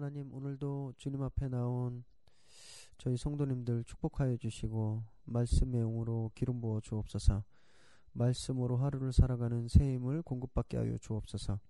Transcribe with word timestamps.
하나님 0.00 0.32
오늘도 0.32 0.94
주님 0.96 1.20
앞에 1.20 1.48
나온 1.48 2.04
저희 2.96 3.18
성도님들 3.18 3.84
축복하여 3.84 4.38
주시고 4.38 5.04
말씀의 5.24 5.82
영으로 5.82 6.30
기름 6.34 6.62
부어 6.62 6.80
주옵소서. 6.80 7.44
말씀으로 8.12 8.78
하루를 8.78 9.12
살아가는 9.12 9.68
새 9.68 9.92
힘을 9.92 10.22
공급받게 10.22 10.78
하여 10.78 10.96
주옵소서. 10.96 11.60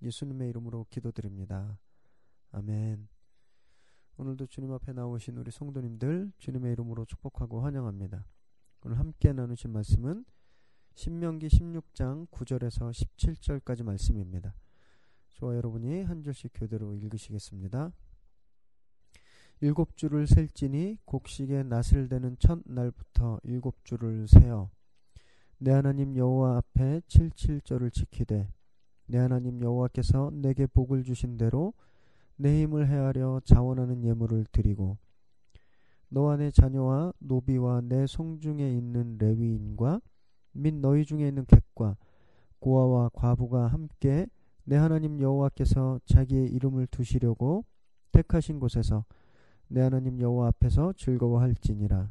예수님의 0.00 0.50
이름으로 0.50 0.86
기도드립니다. 0.90 1.76
아멘. 2.52 3.08
오늘도 4.16 4.46
주님 4.46 4.70
앞에 4.70 4.92
나오신 4.92 5.36
우리 5.38 5.50
성도님들 5.50 6.34
주님의 6.38 6.74
이름으로 6.74 7.04
축복하고 7.04 7.62
환영합니다. 7.62 8.24
오늘 8.84 8.96
함께 9.00 9.32
나누신 9.32 9.72
말씀은 9.72 10.24
신명기 10.94 11.48
16장 11.48 12.28
9절에서 12.28 12.92
17절까지 12.92 13.82
말씀입니다. 13.82 14.54
저와 15.34 15.56
여러분이 15.56 16.02
한 16.02 16.22
절씩 16.22 16.52
교대로 16.54 16.94
읽으시겠습니다. 16.94 17.92
일곱 19.60 19.96
줄을 19.96 20.26
셀지니 20.26 20.98
곡식의 21.04 21.64
낫을 21.64 22.08
대는 22.08 22.36
첫 22.38 22.60
날부터 22.64 23.38
일곱 23.44 23.84
줄을 23.84 24.26
세어 24.26 24.70
내 25.58 25.70
하나님 25.70 26.16
여호와 26.16 26.56
앞에 26.56 27.02
칠칠절을 27.06 27.92
지키되 27.92 28.48
내 29.06 29.18
하나님 29.18 29.62
여호와께서 29.62 30.30
내게 30.32 30.66
복을 30.66 31.04
주신 31.04 31.38
대로 31.38 31.74
내 32.36 32.62
힘을 32.62 32.88
헤아려 32.88 33.40
자원하는 33.44 34.02
예물을 34.02 34.46
드리고 34.50 34.98
너와 36.08 36.36
내 36.38 36.50
자녀와 36.50 37.12
노비와 37.20 37.82
내 37.82 38.06
성중에 38.06 38.68
있는 38.76 39.16
레위인과 39.18 40.00
및 40.52 40.74
너희 40.74 41.04
중에 41.04 41.28
있는 41.28 41.46
객과 41.46 41.96
고아와 42.58 43.10
과부가 43.10 43.68
함께 43.68 44.26
내 44.64 44.76
하나님 44.76 45.20
여호와께서 45.20 46.00
자기의 46.06 46.48
이름을 46.52 46.86
두시려고 46.86 47.64
택하신 48.12 48.60
곳에서 48.60 49.04
내 49.68 49.80
하나님 49.80 50.20
여호와 50.20 50.48
앞에서 50.48 50.92
즐거워할지니라. 50.96 52.10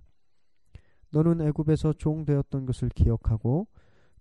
너는 1.12 1.42
애굽에서 1.42 1.94
종 1.94 2.26
되었던 2.26 2.66
것을 2.66 2.90
기억하고 2.90 3.68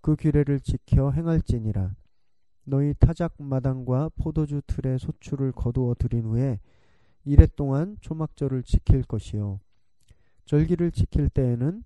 그 0.01 0.17
규례를 0.17 0.61
지켜 0.61 1.11
행할지니라. 1.11 1.95
너희 2.65 2.95
타작 2.99 3.35
마당과 3.39 4.11
포도주 4.17 4.63
틀의 4.67 4.99
소출을 4.99 5.53
거두어 5.53 5.95
들인 5.99 6.25
후에 6.25 6.61
이래 7.25 7.47
동안 7.57 7.97
초막절을 8.01 8.63
지킬 8.63 9.03
것이요. 9.03 9.61
절기를 10.45 10.93
지킬 10.93 11.29
때에는 11.29 11.85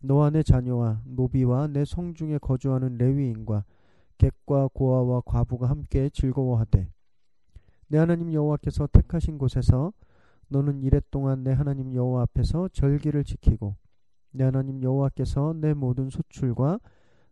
너와 0.00 0.30
내 0.30 0.42
자녀와 0.42 1.02
노비와 1.04 1.68
내 1.68 1.84
성중에 1.84 2.38
거주하는 2.38 2.96
레위인과 2.98 3.64
객과 4.20 4.68
고아와 4.74 5.22
과부가 5.24 5.70
함께 5.70 6.10
즐거워하되 6.10 6.90
내 7.88 7.98
하나님 7.98 8.32
여호와께서 8.34 8.86
택하신 8.88 9.38
곳에서 9.38 9.92
너는 10.48 10.82
이래 10.82 11.00
동안 11.10 11.42
내 11.42 11.52
하나님 11.52 11.94
여호와 11.94 12.22
앞에서 12.22 12.68
절기를 12.68 13.24
지키고 13.24 13.76
내 14.32 14.44
하나님 14.44 14.82
여호와께서 14.82 15.54
내 15.56 15.72
모든 15.72 16.10
소출과 16.10 16.80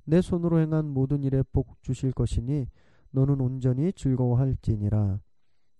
내 0.05 0.22
손으로 0.22 0.61
행한 0.61 0.86
모든 0.89 1.22
일에 1.22 1.42
복 1.53 1.77
주실 1.83 2.12
것이니 2.12 2.66
너는 3.11 3.41
온전히 3.41 3.92
즐거워할지니라. 3.92 5.20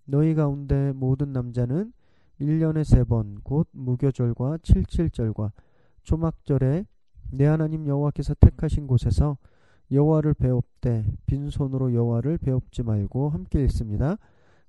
너희 0.05 0.35
가운데 0.35 0.91
모든 0.93 1.33
남자는 1.33 1.91
1년에 2.39 2.83
세 2.83 3.03
번 3.03 3.37
곧 3.43 3.67
무교절과 3.71 4.59
칠칠절과 4.63 5.51
초막절에 6.03 6.85
내 7.31 7.45
하나님 7.45 7.87
여호와께서 7.87 8.35
택하신 8.35 8.87
곳에서 8.87 9.37
여호와를 9.91 10.33
배웁되 10.35 11.05
빈손으로 11.25 11.93
여호와를 11.93 12.37
배웁지 12.37 12.83
말고 12.83 13.29
함께 13.29 13.63
읽습니다. 13.63 14.17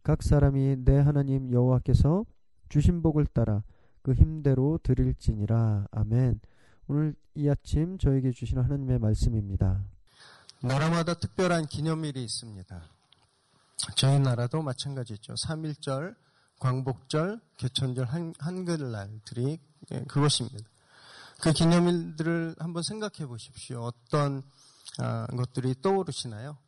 각 0.02 0.22
사람이 0.22 0.84
내 0.84 0.96
하나님 0.96 1.52
여호와께서 1.52 2.24
주신 2.68 3.02
복을 3.02 3.26
따라 3.26 3.62
그 4.02 4.14
힘대로 4.14 4.78
드릴지니라. 4.82 5.88
아멘. 5.90 6.40
오늘 6.88 7.14
이 7.34 7.48
아침 7.48 7.98
저에게 7.98 8.32
주신 8.32 8.58
하나님의 8.58 8.98
말씀입니다. 8.98 9.84
나라마다 10.62 11.14
특별한 11.14 11.66
기념일이 11.66 12.22
있습니다. 12.22 12.82
저희 13.96 14.18
나라도 14.18 14.62
마찬가지죠. 14.62 15.34
3.1절, 15.34 16.14
광복절, 16.58 17.40
개천절, 17.56 18.06
한, 18.06 18.34
한글날들이 18.38 19.58
예, 19.92 20.00
그것입니다. 20.04 20.68
그 21.40 21.52
기념일들을 21.52 22.56
한번 22.58 22.82
생각해 22.82 23.26
보십시오. 23.26 23.80
어떤 23.80 24.42
아, 24.98 25.26
것들이 25.26 25.74
떠오르시나요? 25.80 26.58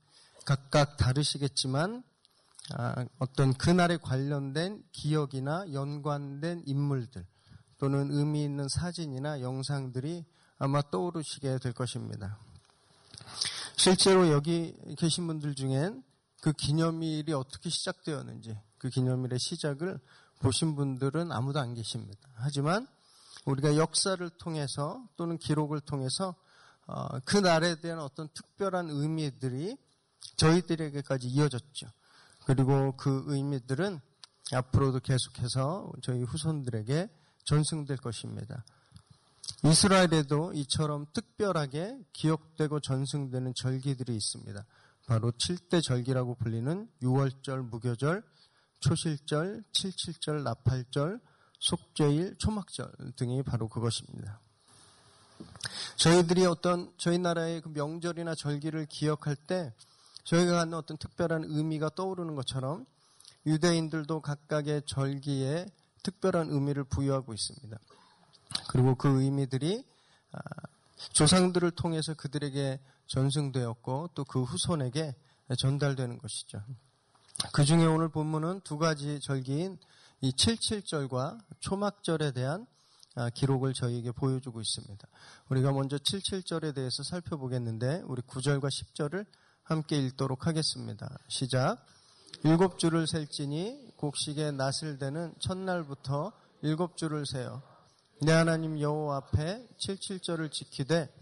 각각 0.45 0.97
다르시겠지만 0.97 2.03
아, 2.75 3.05
어떤 3.19 3.53
그날에 3.55 3.97
관련된 3.97 4.83
기억이나 4.93 5.65
연관된 5.73 6.63
인물들 6.67 7.27
또는 7.79 8.11
의미 8.13 8.45
있는 8.45 8.69
사진이나 8.69 9.41
영상들이 9.41 10.25
아마 10.59 10.81
떠오르시게 10.83 11.59
될 11.59 11.73
것입니다. 11.73 12.39
실제로 13.77 14.31
여기 14.31 14.77
계신 14.97 15.27
분들 15.27 15.55
중엔 15.57 16.05
그 16.41 16.53
기념일이 16.53 17.33
어떻게 17.33 17.69
시작되었는지 17.69 18.57
그 18.79 18.89
기념일의 18.89 19.39
시작을 19.41 19.99
보신 20.41 20.77
분들은 20.77 21.33
아무도 21.33 21.59
안 21.59 21.75
계십니다. 21.75 22.29
하지만 22.35 22.87
우리가 23.45 23.77
역사를 23.77 24.29
통해서 24.39 25.05
또는 25.17 25.39
기록을 25.39 25.81
통해서 25.81 26.37
어, 26.95 27.19
그 27.25 27.39
날에 27.39 27.77
대한 27.77 28.01
어떤 28.01 28.29
특별한 28.35 28.91
의미들이 28.91 29.79
저희들에게까지 30.37 31.27
이어졌죠. 31.27 31.87
그리고 32.45 32.95
그 32.97 33.25
의미들은 33.29 33.99
앞으로도 34.53 35.01
계속해서 35.01 35.91
저희 36.03 36.23
후손들에게 36.23 37.09
전승될 37.45 37.97
것입니다. 37.97 38.65
이스라엘에도 39.65 40.53
이처럼 40.53 41.07
특별하게 41.15 41.99
기억되고 42.13 42.81
전승되는 42.81 43.55
절기들이 43.57 44.15
있습니다. 44.15 44.65
바로 45.07 45.33
7대 45.33 45.83
절기라고 45.83 46.35
불리는 46.35 46.89
6월절, 47.01 47.71
무교절, 47.71 48.23
초실절, 48.81 49.65
칠칠절, 49.73 50.43
나팔절, 50.43 51.21
속죄일, 51.59 52.37
초막절 52.39 52.93
등이 53.17 53.45
바로 53.45 53.69
그것입니다. 53.69 54.41
저희들이 55.97 56.47
어떤 56.47 56.93
저희 56.99 57.19
나라의 57.19 57.61
그 57.61 57.69
명절이나 57.69 58.35
절기를 58.35 58.87
기억할 58.87 59.37
때 59.37 59.73
저희가 60.25 60.53
갖는 60.53 60.79
어떤 60.79 60.97
특별한 60.97 61.45
의미가 61.47 61.91
떠오르는 61.91 62.35
것처럼 62.35 62.87
유대인들도 63.47 64.21
각각의 64.21 64.83
절기에 64.87 65.67
특별한 66.03 66.49
의미를 66.51 66.85
부여하고 66.85 67.33
있습니다. 67.35 67.77
그리고 68.69 68.95
그 68.95 69.23
의미들이 69.23 69.85
아, 70.33 70.39
조상들을 71.13 71.71
통해서 71.73 72.15
그들에게 72.15 72.81
전승되었고 73.09 74.11
또 74.15 74.25
그 74.25 74.43
후손에게 74.43 75.15
전달되는 75.59 76.19
것이죠. 76.19 76.63
그 77.53 77.65
중에 77.65 77.85
오늘 77.85 78.09
본문은 78.09 78.61
두 78.61 78.79
가지 78.79 79.21
절기인 79.21 79.79
이 80.21 80.33
칠칠절과 80.33 81.39
초막절에 81.61 82.33
대한 82.33 82.63
아, 82.63 82.67
기록을 83.35 83.75
저희에게 83.75 84.13
보여주고 84.13 84.61
있습니다. 84.61 85.09
우리가 85.51 85.73
먼저 85.73 85.97
77절에 85.99 86.75
대해서 86.75 87.03
살펴보겠는데 87.03 88.03
우리 88.07 88.23
9절과 88.23 88.69
10절을 88.69 89.27
함께 89.63 89.97
읽도록 89.99 90.47
하겠습니다. 90.47 91.19
시작. 91.29 91.85
일곱 92.45 92.79
줄을 92.79 93.07
셀지니 93.07 93.93
곡식에 93.97 94.53
낫을 94.53 94.99
대는 94.99 95.35
첫날부터 95.39 96.33
일곱 96.63 96.97
줄을 96.97 97.25
세어 97.27 97.63
내 98.23 98.33
하나님 98.33 98.81
여호와 98.81 99.17
앞에 99.17 99.67
77절을 99.79 100.51
지키되 100.51 101.13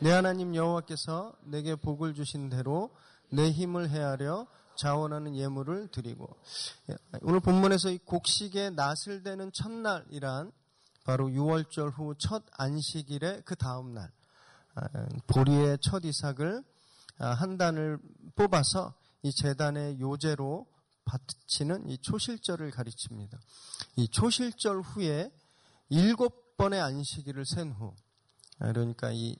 내 0.00 0.10
하나님 0.10 0.54
여호와께서 0.54 1.34
내게 1.44 1.76
복을 1.76 2.14
주신 2.14 2.48
대로 2.48 2.90
내 3.30 3.50
힘을 3.50 3.90
헤아려 3.90 4.46
자원하는 4.76 5.36
예물을 5.36 5.88
드리고 5.88 6.28
오늘 7.22 7.40
본문에서 7.40 7.90
이 7.90 7.98
곡식에 7.98 8.70
낫을 8.70 9.22
대는 9.22 9.52
첫날이란 9.52 10.50
바로 11.04 11.28
6월절 11.28 11.92
후 11.92 12.14
첫 12.18 12.42
안식일의 12.52 13.42
그 13.44 13.54
다음 13.56 13.94
날 13.94 14.10
아, 14.74 14.88
보리의 15.26 15.78
첫 15.80 16.04
이삭을 16.04 16.64
아, 17.18 17.28
한 17.28 17.56
단을 17.56 17.98
뽑아서 18.34 18.94
이 19.22 19.32
재단의 19.32 20.00
요제로 20.00 20.66
바치는 21.04 21.88
이 21.88 21.98
초실절을 21.98 22.70
가리킵니다. 22.72 23.38
이 23.96 24.08
초실절 24.08 24.80
후에 24.80 25.30
일곱 25.90 26.56
번의 26.56 26.80
안식일을 26.80 27.44
센 27.46 27.70
후, 27.72 27.94
아, 28.58 28.72
그러니까 28.72 29.10
이 29.12 29.36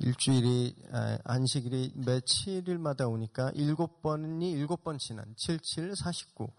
일주일이 0.00 0.74
안식일이 1.22 1.92
매 1.94 2.18
7일마다 2.18 3.08
오니까 3.08 3.52
일곱 3.54 4.02
번이 4.02 4.50
일곱 4.50 4.82
번 4.82 4.98
지난 4.98 5.24
77, 5.36 5.94
49. 5.94 6.50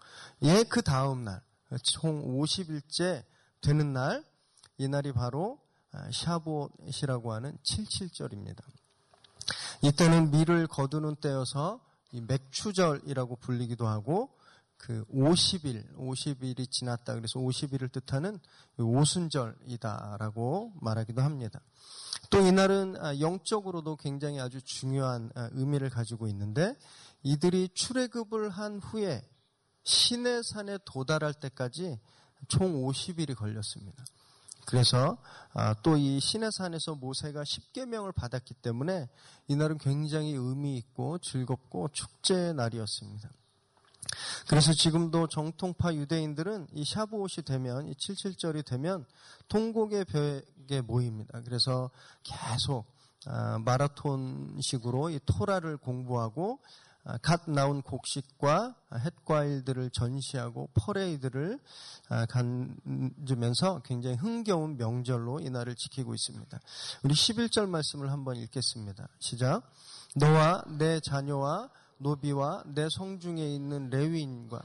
예, 0.42 0.64
그 0.64 0.80
다음 0.80 1.24
날, 1.24 1.42
총 1.82 2.22
50일째 2.40 3.24
되는 3.60 3.92
날, 3.92 4.24
이 4.78 4.88
날이 4.88 5.12
바로 5.12 5.58
아, 5.92 6.10
샤봇이라고 6.12 7.32
하는 7.32 7.56
77절입니다. 7.62 8.62
이때는 9.82 10.30
밀을 10.30 10.66
거두는 10.66 11.16
때여서 11.16 11.80
맥추절이라고 12.12 13.36
불리기도 13.36 13.86
하고 13.86 14.30
그 14.76 15.04
50일, 15.06 15.96
50일이 15.96 16.70
지났다. 16.70 17.14
그래서 17.14 17.38
50일을 17.38 17.90
뜻하는 17.90 18.38
오순절이다라고 18.78 20.72
말하기도 20.80 21.22
합니다. 21.22 21.60
또 22.30 22.40
이날은 22.40 22.96
아, 22.98 23.18
영적으로도 23.18 23.96
굉장히 23.96 24.40
아주 24.40 24.60
중요한 24.62 25.30
아, 25.34 25.48
의미를 25.52 25.90
가지고 25.90 26.28
있는데 26.28 26.76
이들이 27.22 27.70
출애굽을 27.74 28.50
한 28.50 28.78
후에 28.78 29.26
신의 29.84 30.42
산에 30.42 30.78
도달할 30.84 31.32
때까지 31.34 31.98
총 32.48 32.82
50일이 32.84 33.34
걸렸습니다. 33.34 34.04
그래서 34.66 35.16
아, 35.54 35.74
또이 35.82 36.20
신의 36.20 36.50
산에서 36.52 36.96
모세가 36.96 37.42
10계명을 37.42 38.14
받았기 38.14 38.54
때문에 38.54 39.08
이날은 39.48 39.78
굉장히 39.78 40.32
의미 40.32 40.76
있고 40.76 41.18
즐겁고 41.18 41.88
축제의 41.88 42.54
날이었습니다. 42.54 43.30
그래서 44.48 44.72
지금도 44.72 45.28
정통파 45.28 45.94
유대인들은 45.94 46.68
이 46.72 46.84
샤브옷이 46.84 47.44
되면 47.46 47.88
이 47.88 47.94
77절이 47.94 48.64
되면 48.66 49.06
통곡의 49.48 50.04
벽에 50.04 50.80
모입니다. 50.82 51.40
그래서 51.42 51.90
계속 52.22 52.84
아, 53.26 53.58
마라톤식으로 53.58 55.10
이 55.10 55.20
토라를 55.26 55.76
공부하고 55.78 56.60
아, 56.60 56.85
갓 57.22 57.48
나온 57.48 57.82
곡식과 57.82 58.74
햇과일들을 58.94 59.90
전시하고 59.90 60.68
퍼레이드를 60.74 61.58
아, 62.08 62.26
간주면서 62.26 63.82
굉장히 63.84 64.16
흥겨운 64.16 64.76
명절로 64.76 65.40
이 65.40 65.50
날을 65.50 65.76
지키고 65.76 66.14
있습니다. 66.14 66.60
우리 67.04 67.14
11절 67.14 67.68
말씀을 67.68 68.10
한번 68.10 68.36
읽겠습니다. 68.36 69.08
시작. 69.20 69.62
너와 70.16 70.64
내 70.78 70.98
자녀와 71.00 71.70
노비와 71.98 72.64
내 72.66 72.88
성중에 72.90 73.54
있는 73.54 73.88
레위인과 73.90 74.60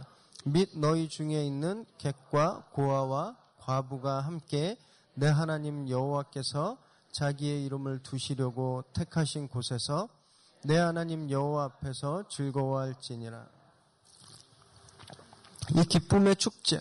및 0.45 0.69
너희 0.75 1.07
중에 1.07 1.45
있는 1.45 1.85
객과 1.97 2.69
고아와 2.71 3.38
과부가 3.59 4.21
함께 4.21 4.77
내 5.13 5.27
하나님 5.27 5.88
여호와께서 5.88 6.77
자기의 7.11 7.65
이름을 7.65 7.99
두시려고 7.99 8.83
택하신 8.93 9.47
곳에서 9.47 10.09
내 10.63 10.78
하나님 10.78 11.30
여호와 11.30 11.63
앞에서 11.66 12.28
즐거워할지니라. 12.30 13.48
이 15.75 15.84
기쁨의 15.86 16.36
축제, 16.36 16.80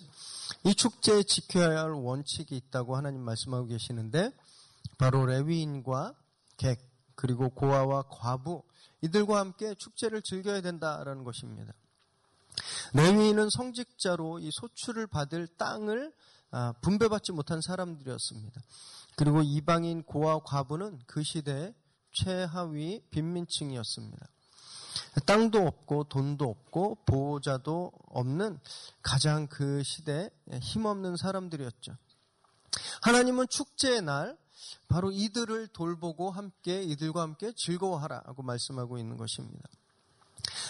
이 0.65 0.75
축제에 0.75 1.23
지켜야 1.23 1.81
할 1.81 1.91
원칙이 1.93 2.57
있다고 2.57 2.97
하나님 2.97 3.23
말씀하고 3.23 3.67
계시는데 3.67 4.33
바로 4.99 5.25
레위인과 5.25 6.15
객 6.59 6.79
그리고 7.15 7.49
고아와 7.51 8.03
과부 8.11 8.63
이들과 9.03 9.39
함께 9.39 9.75
축제를 9.75 10.23
즐겨야 10.23 10.61
된다라는 10.61 11.25
것입니다. 11.25 11.73
레위인은 12.93 13.49
성직자로 13.51 14.41
이 14.41 14.51
소출을 14.53 15.07
받을 15.07 15.47
땅을 15.47 16.13
아, 16.51 16.73
분배받지 16.83 17.33
못한 17.33 17.61
사람들이었습니다. 17.63 18.61
그리고 19.17 19.41
이방인 19.43 20.03
고아 20.03 20.41
과부는 20.41 21.01
그 21.07 21.23
시대에 21.23 21.73
최하위 22.13 23.03
빈민층이었습니다. 23.11 24.29
땅도 25.27 25.67
없고 25.67 26.05
돈도 26.05 26.45
없고 26.45 26.99
보호자도 27.07 27.93
없는 28.09 28.59
가장 29.03 29.47
그 29.47 29.83
시대 29.83 30.31
힘없는 30.53 31.17
사람들이었죠. 31.17 31.97
하나님은 33.03 33.47
축제의 33.49 34.03
날 34.03 34.37
바로 34.89 35.11
이들을 35.11 35.69
돌보고 35.69 36.31
함께 36.31 36.83
이들과 36.83 37.23
함께 37.23 37.53
즐거워하라고 37.57 38.43
말씀하고 38.43 38.99
있는 38.99 39.17
것입니다. 39.17 39.69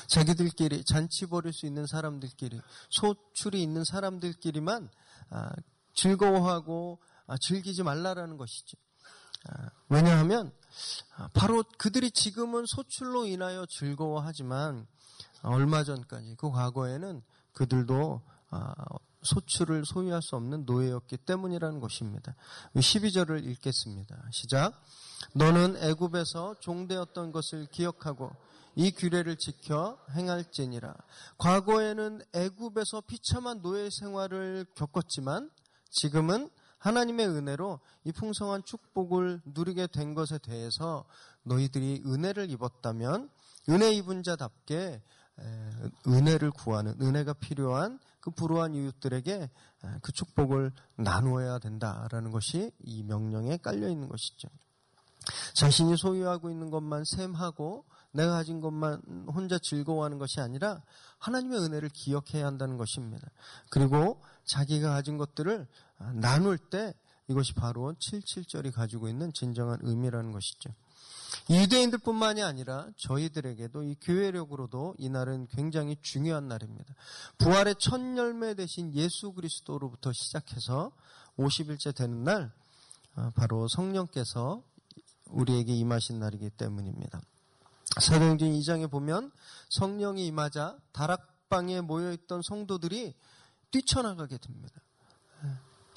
자기들끼리 0.07 0.85
잔치 0.85 1.27
벌일 1.27 1.53
수 1.53 1.67
있는 1.67 1.87
사람들끼리 1.87 2.61
소출이 2.91 3.63
있는 3.63 3.85
사람들끼리만 3.85 4.91
아, 5.31 5.51
즐거워하고 5.95 6.99
아, 7.27 7.37
즐기지 7.39 7.83
말라라는 7.83 8.37
것이죠. 8.37 8.77
아, 9.49 9.71
왜냐하면 9.89 10.53
아, 11.17 11.29
바로 11.33 11.65
그들이 11.79 12.11
지금은 12.11 12.65
소출로 12.67 13.27
인하여 13.27 13.67
즐거워하지만 13.67 14.87
얼마 15.43 15.85
전까지 15.85 16.37
그 16.39 16.51
과거에는 16.51 17.23
그들도 17.53 18.23
아, 18.51 18.75
소출을 19.23 19.85
소유할 19.85 20.23
수 20.23 20.37
없는 20.37 20.65
노예였기 20.65 21.19
때문이라는 21.19 21.81
것입니다. 21.81 22.35
12절을 22.75 23.45
읽겠습니다. 23.45 24.17
시작. 24.33 24.83
너는 25.35 25.77
애굽에서 25.77 26.57
종되었던 26.61 27.33
것을 27.33 27.67
기억하고 27.67 28.35
이 28.77 28.91
규례를 28.93 29.37
지켜 29.37 29.99
행할지니라. 30.13 30.95
과거에는 31.39 32.23
애굽에서 32.33 33.03
비참한 33.03 33.61
노예 33.61 33.91
생활을 33.91 34.65
겪었지만 34.75 35.51
지금은 35.91 36.49
하나님의 36.81 37.29
은혜로 37.29 37.79
이 38.05 38.13
풍성한 38.13 38.65
축복을 38.65 39.43
누리게 39.45 39.87
된 39.87 40.15
것에 40.15 40.39
대해서 40.39 41.05
너희들이 41.45 42.03
은혜를 42.05 42.51
입었다면 42.51 43.31
은혜 43.69 43.93
입은 43.93 44.23
자답게 44.23 45.03
은혜를 46.07 46.51
구하는 46.51 46.95
은혜가 47.01 47.35
필요한 47.35 47.99
그 48.21 48.31
불우한 48.31 48.75
이웃들에게 48.75 49.51
그 50.03 50.13
축복을 50.13 50.73
나누어야 50.97 51.59
된다라는 51.59 52.31
것이 52.31 52.71
이 52.81 53.03
명령에 53.05 53.57
깔려 53.59 53.89
있는 53.89 54.09
것이죠. 54.09 54.49
자신이 55.55 55.97
소유하고 55.97 56.51
있는 56.51 56.71
것만 56.71 57.05
셈하고 57.05 57.85
내가 58.13 58.33
가진 58.33 58.61
것만 58.61 59.03
혼자 59.29 59.59
즐거워하는 59.59 60.19
것이 60.19 60.41
아니라 60.41 60.83
하나님의 61.19 61.61
은혜를 61.61 61.91
기억해야 61.91 62.47
한다는 62.47 62.77
것입니다. 62.77 63.29
그리고 63.71 64.21
자기가 64.45 64.91
가진 64.91 65.17
것들을 65.17 65.67
나눌 66.15 66.59
때 66.59 66.95
이것이 67.29 67.55
바로 67.55 67.95
77절이 67.95 68.73
가지고 68.73 69.09
있는 69.09 69.33
진정한 69.33 69.79
의미라는 69.83 70.33
것이죠. 70.33 70.71
유대인들뿐만이 71.49 72.43
아니라 72.43 72.89
저희들에게도 72.97 73.85
이 73.85 73.97
교회력으로도 74.01 74.97
이 74.99 75.09
날은 75.09 75.47
굉장히 75.47 75.97
중요한 76.03 76.49
날입니다. 76.49 76.95
부활의 77.39 77.77
첫 77.79 78.01
열매 78.17 78.55
대신 78.55 78.93
예수 78.95 79.33
그리스도로부터 79.33 80.13
시작해서 80.13 80.91
50일째 81.39 81.95
되는 81.95 82.25
날 82.25 82.53
어, 83.17 83.31
바로 83.37 83.69
성령께서 83.69 84.63
우리에게 85.27 85.73
임하신 85.75 86.19
날이기 86.19 86.51
때문입니다. 86.51 87.21
사도행전 88.01 88.51
2장에 88.51 88.91
보면 88.91 89.33
성령이 89.69 90.27
임하자 90.27 90.79
다락방에 90.93 91.81
모여 91.81 92.13
있던 92.13 92.41
성도들이 92.43 93.15
뛰쳐나가게 93.71 94.39
됩니다. 94.39 94.81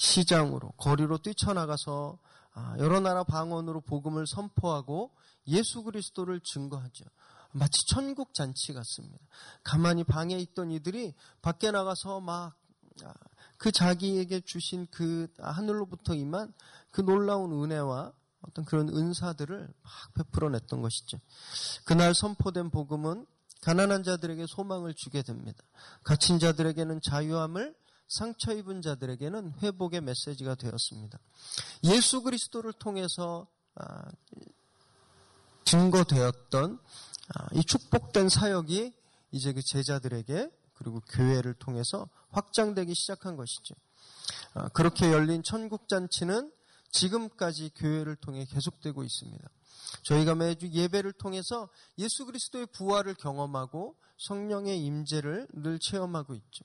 시장으로 0.04 0.72
거리로 0.72 1.18
뛰쳐나가서 1.20 2.20
아, 2.56 2.76
여러 2.78 3.00
나라 3.00 3.24
방언으로 3.24 3.82
복음을 3.82 4.28
선포하고 4.28 5.12
예수 5.48 5.82
그리스도를 5.84 6.42
증거하죠. 6.42 7.06
마치 7.52 7.86
천국 7.88 8.34
잔치 8.34 8.74
같습니다. 8.74 9.26
가만히 9.64 10.04
방에 10.04 10.38
있던 10.40 10.72
이들이 10.72 11.14
밖에 11.42 11.72
나가서 11.72 12.20
막그 12.20 12.56
아, 13.06 13.72
자기에게 13.72 14.42
주신 14.42 14.88
그 14.92 15.28
하늘로부터 15.40 16.14
임한 16.16 16.54
그 16.92 17.02
놀라운 17.02 17.52
은혜와 17.64 18.12
어떤 18.42 18.66
그런 18.66 18.90
은사들을 18.90 19.74
막 19.82 20.14
베풀어냈던 20.16 20.82
것이죠. 20.82 21.18
그날 21.86 22.14
선포된 22.14 22.72
복음은 22.72 23.26
가난한 23.62 24.04
자들에게 24.04 24.46
소망을 24.50 24.94
주게 24.96 25.22
됩니다. 25.22 25.64
갇힌 26.04 26.40
자들에게는 26.40 27.00
자유함을 27.10 27.74
상처 28.08 28.54
입은 28.54 28.82
자들에게는 28.82 29.54
회복의 29.62 30.02
메시지가 30.02 30.56
되었습니다. 30.56 31.20
예수 31.86 32.22
그리스도를 32.22 32.74
통해서 32.74 33.48
아, 33.76 34.12
증거되었던 35.66 36.80
아, 37.36 37.48
이 37.54 37.64
축복된 37.64 38.30
사역이 38.30 38.94
이제 39.32 39.54
그 39.54 39.62
제자들에게 39.64 40.50
그리고 40.74 41.00
교회를 41.10 41.54
통해서 41.56 42.08
확장되기 42.30 42.94
시작한 42.94 43.36
것이죠. 43.36 43.76
아, 44.54 44.68
그렇게 44.70 45.12
열린 45.12 45.42
천국 45.44 45.88
잔치는 45.88 46.52
지금까지 46.92 47.72
교회를 47.76 48.16
통해 48.18 48.46
계속되고 48.46 49.04
있습니다. 49.04 49.50
저희가 50.04 50.36
매주 50.36 50.68
예배를 50.68 51.14
통해서 51.14 51.70
예수 51.98 52.26
그리스도의 52.26 52.68
부활을 52.68 53.16
경험하고 53.16 53.96
성령의 54.18 54.84
임재를 54.84 55.48
늘 55.54 55.80
체험하고 55.80 56.36
있죠. 56.36 56.64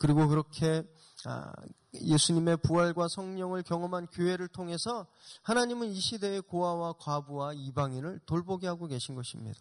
그리고 0.00 0.26
그렇게 0.26 0.82
아, 1.26 1.52
예수님의 1.92 2.56
부활과 2.58 3.06
성령을 3.08 3.62
경험한 3.62 4.06
교회를 4.06 4.48
통해서 4.48 5.06
하나님은 5.42 5.88
이 5.88 6.00
시대의 6.00 6.40
고아와 6.42 6.94
과부와 6.94 7.52
이방인을 7.52 8.20
돌보게 8.24 8.66
하고 8.66 8.86
계신 8.86 9.14
것입니다. 9.14 9.60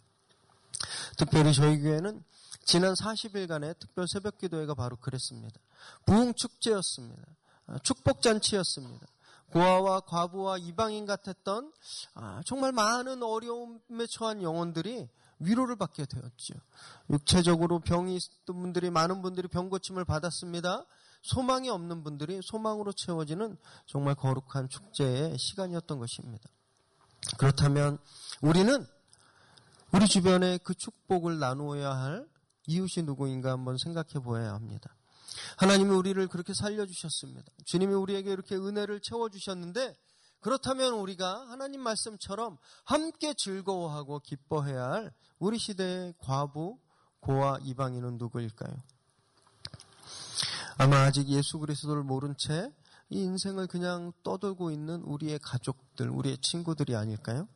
특별히 1.17 1.53
저희 1.53 1.79
교회는 1.81 2.23
지난 2.63 2.93
40일간의 2.93 3.77
특별 3.79 4.07
새벽 4.07 4.37
기도회가 4.37 4.75
바로 4.75 4.95
그랬습니다. 4.95 5.59
부흥 6.05 6.33
축제였습니다. 6.35 7.21
아, 7.67 7.77
축복 7.79 8.21
잔치였습니다. 8.21 9.07
고아와 9.51 10.01
과부와 10.01 10.59
이방인 10.59 11.05
같았던 11.05 11.73
아, 12.13 12.41
정말 12.45 12.71
많은 12.71 13.23
어려움에 13.23 14.05
처한 14.09 14.41
영혼들이 14.41 15.09
위로를 15.39 15.75
받게 15.75 16.05
되었죠. 16.05 16.53
육체적으로 17.09 17.79
병이 17.79 18.15
있던 18.15 18.61
분들이 18.61 18.89
많은 18.89 19.21
분들이 19.21 19.47
병 19.47 19.69
고침을 19.69 20.05
받았습니다. 20.05 20.85
소망이 21.21 21.69
없는 21.69 22.03
분들이 22.03 22.39
소망으로 22.43 22.93
채워지는 22.93 23.57
정말 23.85 24.15
거룩한 24.15 24.69
축제의 24.69 25.37
시간이었던 25.37 25.99
것입니다. 25.99 26.49
그렇다면 27.37 27.97
우리는 28.41 28.85
우리 29.91 30.07
주변에 30.07 30.59
그 30.59 30.73
축복을 30.73 31.39
나누어야 31.39 31.89
할 31.89 32.27
이웃이 32.67 33.05
누구인가 33.05 33.51
한번 33.51 33.77
생각해 33.77 34.23
보아야 34.23 34.53
합니다. 34.53 34.95
하나님이 35.57 35.91
우리를 35.91 36.27
그렇게 36.27 36.53
살려주셨습니다. 36.53 37.51
주님이 37.65 37.93
우리에게 37.93 38.31
이렇게 38.31 38.55
은혜를 38.55 39.01
채워주셨는데 39.01 39.95
그렇다면 40.41 40.93
우리가 40.93 41.49
하나님 41.49 41.81
말씀처럼 41.81 42.57
함께 42.85 43.33
즐거워하고 43.33 44.19
기뻐해야 44.19 44.83
할 44.91 45.13
우리 45.37 45.57
시대의 45.57 46.13
과부, 46.19 46.77
고아, 47.19 47.59
이방인은 47.63 48.17
누구일까요? 48.17 48.73
아마 50.77 51.01
아직 51.01 51.27
예수 51.27 51.59
그리스도를 51.59 52.03
모른 52.03 52.35
채 52.37 52.71
이 53.09 53.23
인생을 53.23 53.67
그냥 53.67 54.13
떠돌고 54.23 54.69
있는 54.71 55.01
우리의 55.01 55.39
가족들, 55.39 56.09
우리의 56.09 56.37
친구들이 56.41 56.95
아닐까요? 56.95 57.47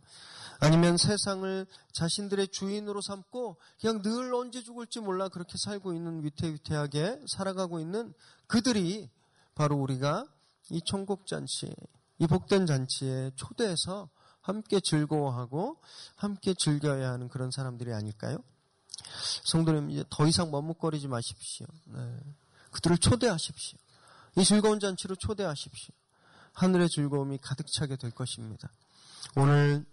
아니면 0.60 0.98
세상을 0.98 1.68
자신들의 1.92 2.48
주인으로 2.48 3.02
삼고 3.02 3.58
그냥 3.80 4.02
늘 4.02 4.34
언제 4.34 4.63
죽을지 4.63 5.00
몰라 5.00 5.30
그렇게 5.30 5.54
살고 5.58 5.94
있는 5.94 6.24
위태위태하게 6.24 7.22
살아가고 7.28 7.80
있는 7.80 8.13
그들이 8.48 9.10
바로 9.56 9.75
우리가 9.78 10.25
이 10.72 10.82
천국 10.86 11.28
잔치, 11.28 11.74
이 12.20 12.27
복된 12.27 12.65
잔치에 12.65 13.32
초대해서 13.36 14.10
함께 14.41 14.79
즐거워하고 14.79 15.82
함께 16.15 16.53
즐겨야 16.53 17.12
하는 17.12 17.29
그런 17.29 17.50
사람들이 17.51 17.93
아닐까요? 17.93 18.38
성도님 19.46 19.89
이제 19.89 20.03
더 20.10 20.27
이상 20.27 20.51
머뭇거리지 20.51 21.08
마십시오. 21.08 21.65
네. 21.86 22.20
그들을 22.72 22.98
초대하십시오. 22.98 23.77
이 24.38 24.43
즐거운 24.43 24.79
잔치로 24.79 25.15
초대하십시오. 25.15 25.93
하늘의 26.53 26.89
즐거움이 26.89 27.39
가득 27.39 27.65
차게 27.72 27.96
될 27.96 28.12
것입니다. 28.12 28.70
오늘 29.36 29.86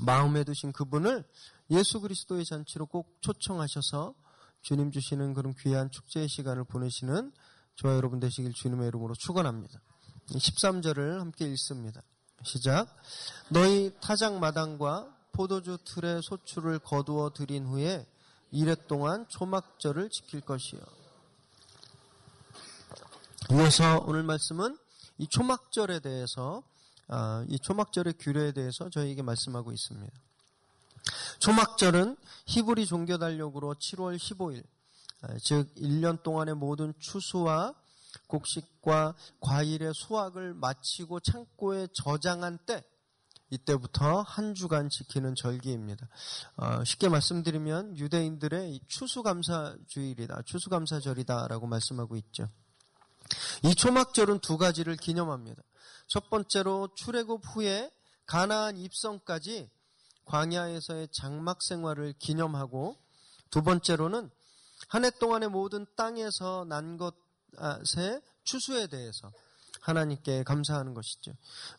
마음에 0.00 0.44
두신 0.44 0.72
그분을 0.72 1.24
예수 1.70 2.00
그리스도의 2.00 2.44
잔치로 2.44 2.86
꼭 2.86 3.16
초청하셔서 3.20 4.14
주님 4.62 4.90
주시는 4.90 5.34
그런 5.34 5.54
귀한 5.60 5.90
축제의 5.90 6.28
시간을 6.28 6.64
보내시는 6.64 7.32
저와 7.76 7.96
여러분 7.96 8.18
되시길 8.18 8.52
주님의 8.54 8.88
이름으로 8.88 9.14
축원합니다. 9.14 9.80
13절을 10.28 11.18
함께 11.18 11.46
읽습니다. 11.52 12.02
시작. 12.42 12.88
너희 13.48 13.92
타작 14.00 14.38
마당과 14.38 15.08
포도주 15.32 15.78
틀의 15.84 16.22
소출을 16.22 16.78
거두어 16.78 17.32
드린 17.34 17.66
후에 17.66 18.06
이래 18.50 18.74
동안 18.86 19.26
초막절을 19.28 20.10
지킬 20.10 20.40
것이요. 20.40 20.80
이어서 23.52 24.02
오늘 24.06 24.22
말씀은 24.22 24.78
이 25.18 25.26
초막절에 25.28 26.00
대해서 26.00 26.62
아, 27.08 27.44
이 27.48 27.58
초막절의 27.58 28.14
규례에 28.18 28.52
대해서 28.52 28.88
저희에게 28.88 29.22
말씀하고 29.22 29.72
있습니다. 29.72 30.12
초막절은 31.38 32.16
히브리 32.46 32.86
종교 32.86 33.18
달력으로 33.18 33.74
7월 33.74 34.16
15일, 34.16 34.64
아, 35.22 35.36
즉 35.42 35.74
1년 35.74 36.22
동안의 36.22 36.54
모든 36.54 36.94
추수와 36.98 37.74
곡식과 38.26 39.14
과일의 39.40 39.92
수확을 39.94 40.54
마치고 40.54 41.20
창고에 41.20 41.88
저장한 41.92 42.58
때 42.66 42.84
이때부터 43.50 44.22
한 44.22 44.54
주간 44.54 44.88
지키는 44.88 45.34
절기입니다. 45.34 46.08
어, 46.56 46.84
쉽게 46.84 47.08
말씀드리면 47.08 47.98
유대인들의 47.98 48.80
추수감사주일이다, 48.88 50.42
추수감사절이다라고 50.42 51.66
말씀하고 51.66 52.16
있죠. 52.16 52.48
이 53.62 53.74
초막절은 53.74 54.40
두 54.40 54.58
가지를 54.58 54.96
기념합니다. 54.96 55.62
첫 56.08 56.28
번째로 56.30 56.88
출애굽 56.94 57.42
후에 57.44 57.90
가나안 58.26 58.76
입성까지 58.76 59.70
광야에서의 60.24 61.08
장막 61.12 61.62
생활을 61.62 62.14
기념하고 62.18 62.96
두 63.50 63.62
번째로는 63.62 64.30
한 64.88 65.04
해 65.04 65.10
동안의 65.10 65.48
모든 65.48 65.86
땅에서 65.96 66.64
난 66.68 66.96
것 66.98 67.14
의 67.58 68.20
추수에 68.44 68.86
대해서 68.86 69.32
하나님께 69.80 70.44
감사하는 70.44 70.94
것이죠. 70.94 71.32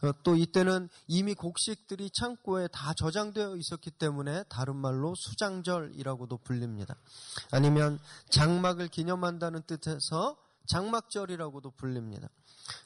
어, 0.03 0.11
또 0.23 0.35
이때는 0.35 0.89
이미 1.07 1.33
곡식들이 1.33 2.11
창고에 2.11 2.67
다 2.67 2.93
저장되어 2.93 3.55
있었기 3.55 3.91
때문에 3.91 4.43
다른 4.43 4.75
말로 4.75 5.15
수장절이라고도 5.15 6.37
불립니다. 6.37 6.95
아니면 7.51 7.99
장막을 8.29 8.89
기념한다는 8.89 9.63
뜻에서 9.63 10.37
장막절이라고도 10.67 11.71
불립니다. 11.71 12.29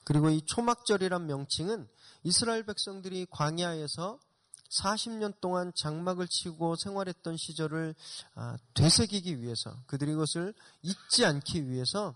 그리고 0.04 0.30
이 0.30 0.42
초막절이란 0.46 1.28
명칭은 1.28 1.88
이스라엘 2.24 2.64
백성들이 2.66 3.28
광야에서 3.30 4.20
40년 4.70 5.40
동안 5.42 5.72
장막을 5.76 6.28
치고 6.28 6.76
생활했던 6.76 7.38
시절을 7.38 7.96
아, 8.36 8.58
되새기기 8.74 9.42
위해서 9.42 9.76
그들이 9.88 10.12
이것을 10.12 10.54
잊지 10.84 11.26
않기 11.26 11.70
위해서 11.70 12.16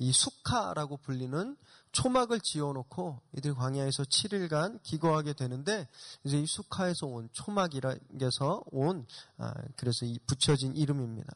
이 0.00 0.12
수카라고 0.12 0.96
불리는 0.96 1.56
초막을 1.92 2.40
지어놓고 2.40 3.20
이들이 3.36 3.54
광야에서 3.54 4.04
7일간 4.04 4.82
기거하게 4.82 5.34
되는데 5.34 5.86
이제 6.24 6.40
이 6.40 6.46
수카에서 6.46 7.06
온 7.06 7.28
초막이라서 7.32 8.64
온 8.72 9.06
아, 9.36 9.52
그래서 9.76 10.06
이 10.06 10.18
붙여진 10.26 10.74
이름입니다. 10.74 11.32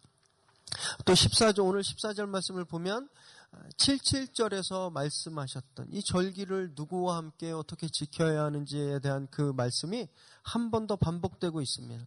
또 1.04 1.12
14절 1.12 1.64
오늘 1.64 1.82
14절 1.82 2.26
말씀을 2.26 2.64
보면 2.64 3.08
77절에서 3.76 4.90
말씀하셨던 4.92 5.88
이 5.92 6.02
절기를 6.02 6.72
누구와 6.74 7.16
함께 7.18 7.52
어떻게 7.52 7.86
지켜야 7.88 8.44
하는지에 8.44 8.98
대한 9.00 9.28
그 9.30 9.52
말씀이 9.54 10.08
한 10.42 10.70
번 10.70 10.86
더 10.86 10.96
반복되고 10.96 11.60
있습니다. 11.60 12.04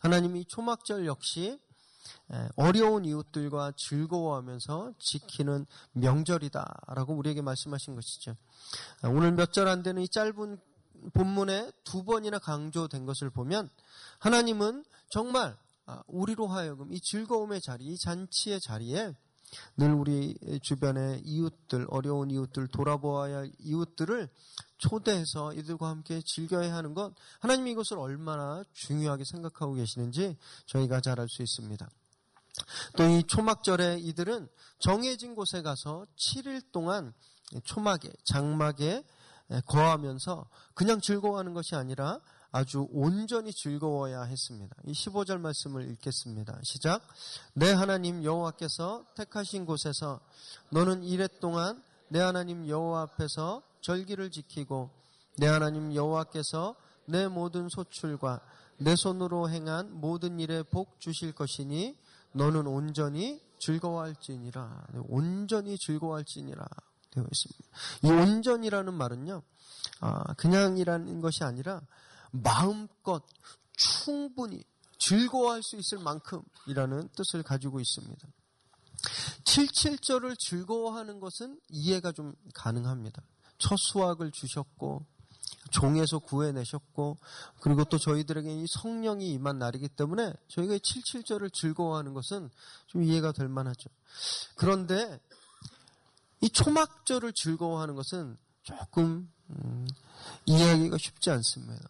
하나님이 0.00 0.46
초막절 0.46 1.04
역시 1.06 1.58
어려운 2.56 3.04
이웃들과 3.04 3.72
즐거워하면서 3.76 4.94
지키는 4.98 5.66
명절이다라고 5.92 7.14
우리에게 7.14 7.42
말씀하신 7.42 7.94
것이죠. 7.94 8.34
오늘 9.04 9.32
몇 9.32 9.52
절 9.52 9.68
안 9.68 9.82
되는 9.82 10.02
이 10.02 10.08
짧은 10.08 10.58
본문에 11.12 11.70
두 11.84 12.04
번이나 12.04 12.38
강조된 12.38 13.06
것을 13.06 13.30
보면 13.30 13.68
하나님은 14.18 14.84
정말 15.10 15.56
아, 15.88 16.02
우리로 16.08 16.48
하여금 16.48 16.92
이 16.92 17.00
즐거움의 17.00 17.60
자리, 17.60 17.84
이 17.84 17.96
잔치의 17.96 18.60
자리에 18.60 19.14
늘 19.76 19.92
우리 19.92 20.36
주변의 20.62 21.20
이웃들, 21.24 21.86
어려운 21.90 22.30
이웃들, 22.32 22.66
돌아보아야 22.68 23.36
할 23.38 23.52
이웃들을 23.60 24.28
초대해서 24.78 25.52
이들과 25.54 25.88
함께 25.88 26.20
즐겨야 26.24 26.74
하는 26.74 26.94
것, 26.94 27.12
하나님이 27.40 27.72
이것을 27.72 27.98
얼마나 27.98 28.62
중요하게 28.72 29.24
생각하고 29.24 29.74
계시는지 29.74 30.36
저희가 30.66 31.00
잘 31.00 31.18
알 31.20 31.28
수 31.28 31.42
있습니다. 31.42 31.88
또 32.96 33.04
이 33.04 33.22
초막절에 33.24 33.98
이들은 33.98 34.48
정해진 34.78 35.34
곳에 35.34 35.62
가서 35.62 36.06
7일 36.16 36.62
동안 36.72 37.12
초막에, 37.64 38.10
장막에 38.24 39.04
거하면서 39.66 40.48
그냥 40.74 41.00
즐거워하는 41.00 41.54
것이 41.54 41.74
아니라 41.74 42.20
아주 42.50 42.86
온전히 42.90 43.52
즐거워야 43.52 44.22
했습니다. 44.22 44.74
이 44.86 44.92
15절 44.92 45.38
말씀을 45.38 45.90
읽겠습니다. 45.90 46.58
시작. 46.62 47.06
내 47.52 47.72
하나님 47.72 48.24
여호와께서 48.24 49.04
택하신 49.14 49.66
곳에서 49.66 50.20
너는 50.70 51.04
이래 51.04 51.28
동안 51.40 51.82
내 52.08 52.20
하나님 52.20 52.66
여호와 52.66 53.02
앞에서 53.02 53.62
절기를 53.86 54.32
지키고 54.32 54.90
내 55.36 55.46
하나님 55.46 55.94
여호와께서 55.94 56.74
내 57.06 57.28
모든 57.28 57.68
소출과 57.68 58.40
내 58.78 58.96
손으로 58.96 59.48
행한 59.48 59.92
모든 59.92 60.40
일에 60.40 60.64
복 60.64 60.98
주실 60.98 61.32
것이니 61.32 61.96
너는 62.32 62.66
온전히 62.66 63.40
즐거워할지니라. 63.60 64.86
네, 64.92 65.00
온전히 65.08 65.78
즐거워할지니라 65.78 66.66
되어 67.12 67.24
있습니다. 67.30 67.68
이 68.02 68.10
온전이라는 68.10 68.92
말은요, 68.92 69.42
아, 70.00 70.34
그냥이라는 70.34 71.20
것이 71.20 71.44
아니라 71.44 71.80
마음껏 72.32 73.22
충분히 73.76 74.64
즐거워할 74.98 75.62
수 75.62 75.76
있을 75.76 75.98
만큼이라는 76.00 77.10
뜻을 77.14 77.44
가지고 77.44 77.78
있습니다. 77.78 78.28
77절을 79.44 80.36
즐거워하는 80.38 81.20
것은 81.20 81.60
이해가 81.68 82.10
좀 82.10 82.34
가능합니다. 82.52 83.22
첫 83.58 83.76
수확을 83.78 84.30
주셨고 84.32 85.04
종에서 85.70 86.18
구해내셨고 86.18 87.18
그리고 87.60 87.84
또 87.84 87.98
저희들에게 87.98 88.62
이 88.62 88.66
성령이 88.68 89.32
임한 89.32 89.58
날이기 89.58 89.88
때문에 89.88 90.32
저희가 90.48 90.76
77절을 90.76 91.52
즐거워하는 91.52 92.14
것은 92.14 92.50
좀 92.86 93.02
이해가 93.02 93.32
될 93.32 93.48
만하죠. 93.48 93.90
그런데 94.54 95.20
이 96.40 96.48
초막절을 96.50 97.32
즐거워하는 97.32 97.94
것은 97.94 98.36
조금 98.62 99.30
음, 99.50 99.86
이해하기가 100.46 100.98
쉽지 100.98 101.30
않습니다. 101.30 101.88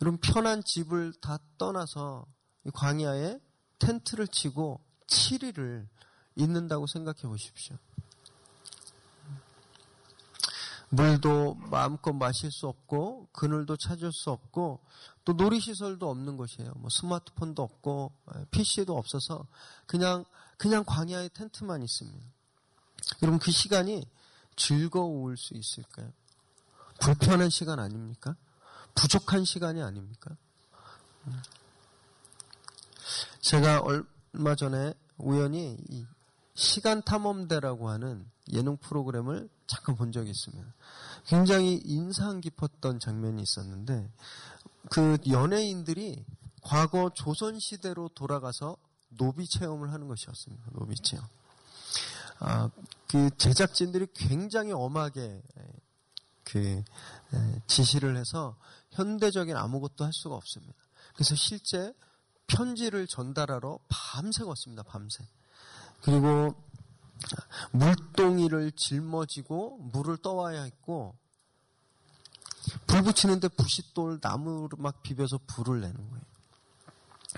여러분 0.00 0.18
편한 0.20 0.62
집을 0.64 1.12
다 1.20 1.38
떠나서 1.58 2.26
광야에 2.72 3.38
텐트를 3.78 4.28
치고 4.28 4.80
7일을 5.06 5.86
있는다고 6.36 6.86
생각해 6.86 7.22
보십시오. 7.22 7.76
물도 10.94 11.54
마음껏 11.70 12.12
마실 12.12 12.50
수 12.50 12.68
없고 12.68 13.28
그늘도 13.32 13.76
찾을 13.76 14.12
수 14.12 14.30
없고 14.30 14.80
또 15.24 15.32
놀이시설도 15.32 16.08
없는 16.08 16.36
곳이에요. 16.36 16.72
뭐 16.76 16.88
스마트폰도 16.90 17.62
없고 17.62 18.12
PC도 18.50 18.96
없어서 18.96 19.46
그냥 19.86 20.24
그냥 20.56 20.84
광야의 20.84 21.30
텐트만 21.34 21.82
있습니다. 21.82 22.26
여러분 23.22 23.38
그 23.38 23.50
시간이 23.50 24.06
즐거울 24.56 25.36
수 25.36 25.54
있을까요? 25.54 26.12
불편한 27.00 27.50
시간 27.50 27.80
아닙니까? 27.80 28.36
부족한 28.94 29.44
시간이 29.44 29.82
아닙니까? 29.82 30.36
제가 33.40 33.80
얼마 33.80 34.54
전에 34.54 34.94
우연히 35.18 35.76
시간 36.54 37.02
탐험대라고 37.02 37.88
하는 37.88 38.30
예능 38.52 38.76
프로그램을 38.76 39.48
잠깐 39.66 39.96
본 39.96 40.12
적이 40.12 40.30
있습니다. 40.30 40.74
굉장히 41.26 41.80
인상 41.84 42.40
깊었던 42.40 43.00
장면이 43.00 43.42
있었는데 43.42 44.10
그 44.90 45.18
연예인들이 45.28 46.24
과거 46.62 47.10
조선 47.14 47.58
시대로 47.58 48.08
돌아가서 48.08 48.76
노비 49.08 49.46
체험을 49.48 49.92
하는 49.92 50.08
것이었습니다. 50.08 50.64
노비 50.72 50.94
체험. 50.96 51.26
아, 52.40 52.70
그 53.08 53.30
제작진들이 53.36 54.08
굉장히 54.14 54.72
엄하게 54.72 55.42
그 56.42 56.82
지시를 57.66 58.16
해서 58.16 58.56
현대적인 58.90 59.56
아무것도 59.56 60.04
할 60.04 60.12
수가 60.12 60.34
없습니다. 60.36 60.74
그래서 61.14 61.34
실제 61.34 61.92
편지를 62.46 63.06
전달하러 63.06 63.78
밤새 63.88 64.44
걷습니다. 64.44 64.82
밤새. 64.82 65.24
그리고 66.02 66.54
물동이를 67.72 68.72
짊어지고 68.72 69.78
물을 69.92 70.16
떠와야 70.18 70.62
했고 70.62 71.16
불 72.86 73.02
붙이는데 73.02 73.48
부싯돌 73.48 74.18
나무를 74.22 74.78
막 74.78 75.02
비벼서 75.02 75.38
불을 75.46 75.80
내는 75.80 75.96
거예요. 76.10 76.24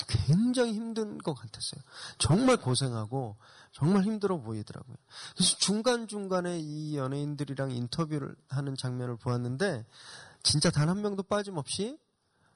굉장히 0.09 0.75
힘든 0.75 1.17
것 1.19 1.35
같았어요. 1.35 1.81
정말 2.19 2.59
고생하고 2.59 3.37
정말 3.73 4.03
힘들어 4.03 4.39
보이더라고요. 4.39 4.97
그래서 5.35 5.57
중간중간에 5.57 6.59
이 6.61 6.97
연예인들이랑 6.97 7.71
인터뷰를 7.71 8.35
하는 8.49 8.77
장면을 8.77 9.17
보았는데 9.17 9.87
진짜 10.43 10.71
단 10.71 10.89
한 10.89 11.01
명도 11.03 11.23
빠짐없이 11.23 11.99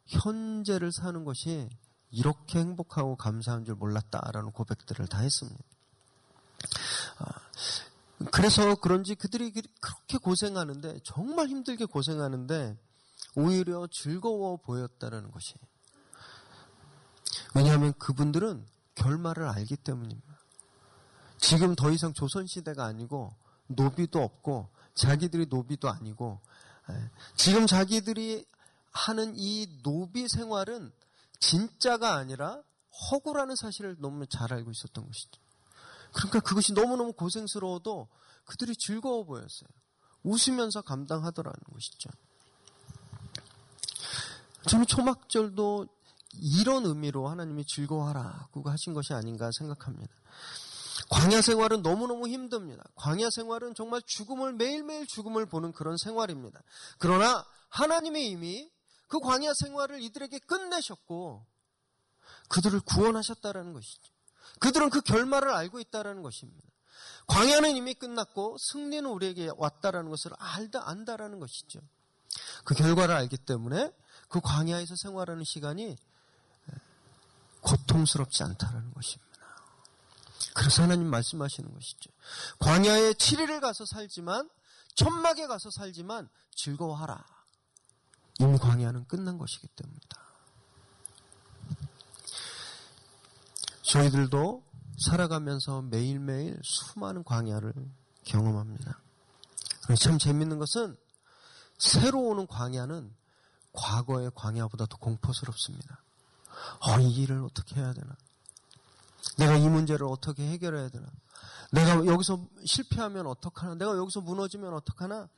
현재를 0.07 0.93
사는 0.93 1.25
것이 1.25 1.69
이렇게 2.11 2.59
행복하고 2.59 3.17
감사한 3.17 3.65
줄 3.65 3.75
몰랐다라는 3.77 4.53
고백들을 4.53 5.07
다 5.07 5.21
했습니다. 5.21 5.65
아, 7.19 7.25
그래서 8.33 8.75
그런지 8.77 9.15
그들이 9.15 9.51
그렇게 9.51 10.19
고생하는데 10.19 11.01
정말 11.05 11.49
힘들게 11.49 11.85
고생하는데 11.85 12.77
오히려 13.37 13.87
즐거워 13.91 14.57
보였다는 14.57 15.31
것이. 15.31 15.55
왜냐하면 17.55 17.93
그분들은 17.95 18.67
결말을 18.95 19.49
알기 19.49 19.77
때문입니다. 19.77 20.39
지금 21.39 21.75
더 21.75 21.91
이상 21.91 22.13
조선 22.13 22.47
시대가 22.47 22.85
아니고 22.85 23.35
노비도 23.67 24.21
없고 24.23 24.69
자기들이 24.95 25.47
노비도 25.47 25.89
아니고 25.89 26.41
예, 26.91 27.11
지금 27.37 27.67
자기들이 27.67 28.45
하는 28.93 29.35
이 29.37 29.83
노비 29.83 30.29
생활은 30.29 30.93
진짜가 31.39 32.15
아니라 32.15 32.61
허구라는 33.11 33.57
사실을 33.57 33.97
너무 33.99 34.27
잘 34.27 34.53
알고 34.53 34.71
있었던 34.71 35.07
것이죠. 35.07 35.41
그러니까 36.13 36.41
그것이 36.41 36.73
너무너무 36.73 37.13
고생스러워도 37.13 38.09
그들이 38.47 38.75
즐거워 38.77 39.25
보였어요. 39.25 39.69
웃으면서 40.23 40.83
감당하더라는 40.83 41.59
것이죠. 41.73 42.11
저는 44.69 44.87
초막절도 44.87 45.87
이런 46.35 46.85
의미로 46.85 47.29
하나님이 47.29 47.65
즐거워하라고 47.65 48.69
하신 48.69 48.95
것이 48.95 49.15
아닌가 49.15 49.51
생각합니다. 49.59 50.13
광야 51.09 51.43
생활은 51.43 51.83
너무너무 51.83 52.29
힘듭니다. 52.29 52.85
광야 52.95 53.31
생활은 53.31 53.75
정말 53.75 54.01
죽음을 54.07 54.53
매일매일 54.53 55.07
죽음을 55.07 55.47
보는 55.47 55.73
그런 55.73 55.97
생활입니다. 55.97 56.61
그러나 56.99 57.45
하나님이 57.69 58.29
이미 58.29 58.71
그 59.09 59.19
광야 59.19 59.53
생활을 59.55 60.03
이들에게 60.03 60.39
끝내셨고 60.41 61.45
그들을 62.49 62.81
구원하셨다라는 62.81 63.73
것이죠. 63.73 64.10
그들은 64.61 64.91
그 64.91 65.01
결말을 65.01 65.51
알고 65.51 65.81
있다라는 65.81 66.23
것입니다. 66.23 66.69
광야는 67.27 67.77
이미 67.77 67.95
끝났고 67.95 68.57
승리는 68.59 69.09
우리에게 69.09 69.51
왔다라는 69.57 70.11
것을 70.11 70.33
알다 70.39 70.89
안다라는 70.89 71.41
것이죠. 71.41 71.81
그 72.65 72.75
결과를 72.75 73.15
알기 73.15 73.37
때문에 73.37 73.93
그 74.29 74.41
광야에서 74.41 74.95
생활하는 74.97 75.45
시간이 75.45 75.97
고통스럽지 77.61 78.43
않다라는 78.43 78.93
것입니다. 78.93 79.31
그래서 80.55 80.83
하나님 80.83 81.09
말씀하시는 81.09 81.73
것이죠. 81.73 82.11
광야에 82.59 83.13
7일을 83.13 83.61
가서 83.61 83.85
살지만 83.85 84.49
천막에 84.95 85.47
가서 85.47 85.71
살지만 85.71 86.29
즐거워하라. 86.55 87.25
이미 88.41 88.59
광야는 88.59 89.07
끝난 89.07 89.39
것이기 89.39 89.69
때문이다. 89.69 90.30
저희들도 93.91 94.63
살아가면서 94.99 95.83
매일매일 95.83 96.61
수많은 96.63 97.25
광야를 97.25 97.75
경험합니다. 98.25 99.01
참 100.01 100.17
재밌는 100.17 100.61
것은 100.61 100.97
새로 101.77 102.21
오는 102.21 102.47
광야는 102.47 103.13
과거의 103.73 104.31
광야보다 104.37 104.87
더 104.87 104.97
공포스럽습니다. 104.99 106.05
어, 106.81 107.01
이 107.01 107.11
일을 107.11 107.43
어떻게 107.43 107.81
해야 107.81 107.93
되나? 107.93 108.17
내가 109.39 109.57
이 109.57 109.69
문제를 109.69 110.07
어떻게 110.07 110.47
해결해야 110.47 110.89
되나? 110.89 111.09
내가 111.73 112.07
여기서 112.07 112.47
실패하면 112.65 113.27
어떡하나? 113.27 113.75
내가 113.75 113.97
여기서 113.97 114.21
무너지면 114.21 114.73
어떡하나? 114.75 115.29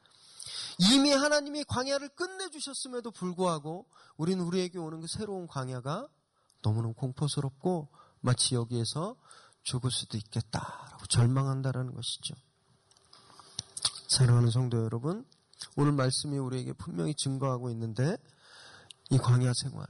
이미 0.92 1.12
하나님이 1.12 1.64
광야를 1.64 2.10
끝내주셨음에도 2.10 3.12
불구하고 3.12 3.86
우리는 4.18 4.44
우리에게 4.44 4.78
오는 4.78 5.00
그 5.00 5.06
새로운 5.08 5.46
광야가 5.46 6.06
너무너무 6.60 6.92
공포스럽고 6.92 7.88
마치 8.22 8.54
여기에서 8.54 9.16
죽을 9.62 9.90
수도 9.90 10.16
있겠다라고 10.16 11.06
절망한다라는 11.06 11.94
것이죠. 11.94 12.34
사랑하는 14.08 14.50
성도 14.50 14.82
여러분, 14.84 15.26
오늘 15.76 15.92
말씀이 15.92 16.38
우리에게 16.38 16.72
분명히 16.72 17.14
증거하고 17.14 17.70
있는데 17.70 18.16
이 19.10 19.18
광야 19.18 19.52
생활, 19.54 19.86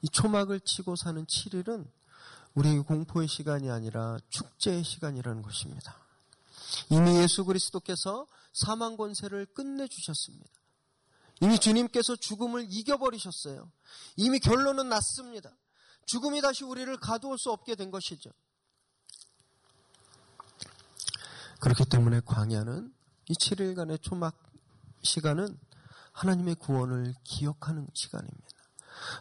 이 0.00 0.08
초막을 0.08 0.60
치고 0.60 0.96
사는 0.96 1.24
7일은 1.24 1.86
우리에게 2.54 2.80
공포의 2.80 3.28
시간이 3.28 3.70
아니라 3.70 4.18
축제의 4.28 4.84
시간이라는 4.84 5.42
것입니다. 5.42 5.98
이미 6.90 7.16
예수 7.16 7.44
그리스도께서 7.44 8.26
사망 8.52 8.96
권세를 8.96 9.46
끝내 9.54 9.88
주셨습니다. 9.88 10.50
이미 11.40 11.58
주님께서 11.58 12.16
죽음을 12.16 12.66
이겨버리셨어요. 12.68 13.70
이미 14.16 14.38
결론은 14.38 14.88
났습니다. 14.88 15.50
죽음이 16.06 16.40
다시 16.40 16.64
우리를 16.64 16.94
가두을 16.98 17.38
수 17.38 17.50
없게 17.50 17.74
된 17.74 17.90
것이죠. 17.90 18.30
그렇기 21.60 21.84
때문에 21.84 22.20
광야는 22.24 22.92
이 23.28 23.34
7일간의 23.34 24.02
초막 24.02 24.36
시간은 25.02 25.58
하나님의 26.12 26.56
구원을 26.56 27.14
기억하는 27.24 27.86
시간입니다. 27.94 28.48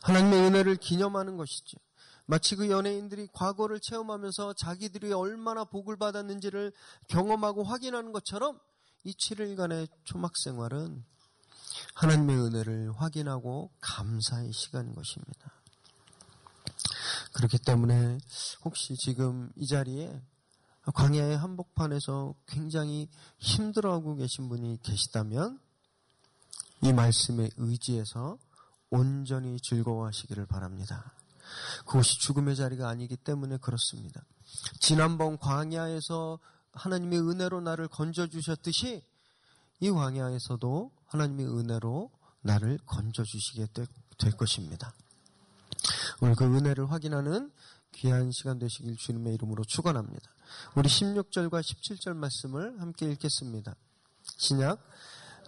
하나님의 0.04 0.48
은혜를 0.48 0.76
기념하는 0.78 1.38
것이죠. 1.38 1.78
마치 2.26 2.56
그 2.56 2.70
연예인들이 2.70 3.28
과거를 3.34 3.80
체험하면서 3.82 4.54
자기들이 4.54 5.12
얼마나 5.14 5.66
복을 5.66 5.98
받았는지를 5.98 6.72
경험하고 7.08 7.64
확인하는 7.64 8.12
것처럼 8.12 8.60
이 9.04 9.14
7일간의 9.14 9.90
초막 10.04 10.38
생활은 10.38 11.04
하나님의 11.96 12.38
은혜를 12.38 12.94
확인하고 12.96 13.72
감사의 13.82 14.54
시간인 14.54 14.94
것입니다. 14.94 15.61
그렇기 17.42 17.58
때문에 17.58 18.20
혹시 18.64 18.96
지금 18.98 19.52
이 19.56 19.66
자리에 19.66 20.22
광야의 20.94 21.38
한복판에서 21.38 22.36
굉장히 22.46 23.10
힘들어하고 23.40 24.16
계신 24.16 24.48
분이 24.48 24.78
계시다면 24.84 25.60
이 26.84 26.94
말씀에 26.94 27.50
의지해서 27.58 28.38
온전히 28.92 29.60
즐거워하시기를 29.60 30.46
바랍니다. 30.46 31.16
그것이 31.88 32.20
죽음의 32.20 32.56
자리가 32.56 32.88
아니기 32.88 33.18
때문에 33.18 33.58
그렇습니다. 33.58 34.24
지난번 34.80 35.40
광야에서 35.40 36.38
하나님의 36.74 37.22
은혜로 37.22 37.62
나를 37.62 37.88
건져주셨듯이 37.88 39.04
이 39.80 39.90
광야에서도 39.90 40.92
하나님의 41.08 41.48
은혜로 41.48 42.12
나를 42.42 42.78
건져주시게 42.86 43.68
될 44.20 44.32
것입니다. 44.38 44.94
오늘 46.22 46.36
그 46.36 46.46
은혜를 46.46 46.92
확인하는 46.92 47.52
귀한 47.94 48.32
시간 48.32 48.60
되시길 48.60 48.96
주님의 48.98 49.34
이름으로 49.34 49.64
축원합니다. 49.64 50.30
우리 50.76 50.88
16절과 50.88 51.62
17절 51.62 52.16
말씀을 52.16 52.80
함께 52.80 53.10
읽겠습니다. 53.12 53.76
신약 54.38 54.80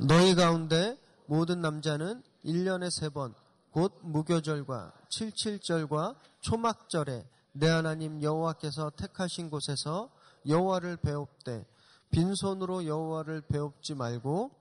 너희 0.02 0.34
가운데 0.36 0.98
모든 1.28 1.62
남자는 1.62 2.24
1년에 2.46 2.90
세 2.90 3.10
번 3.10 3.34
곧 3.74 3.92
무교절과 4.04 4.94
칠칠절과 5.10 6.16
초막절에 6.42 7.28
내 7.54 7.68
하나님 7.68 8.22
여호와께서 8.22 8.92
택하신 8.92 9.50
곳에서 9.50 10.12
여호와를 10.48 10.98
배웁되 10.98 11.66
빈손으로 12.12 12.86
여호와를 12.86 13.42
배웁지 13.42 13.96
말고 13.96 14.52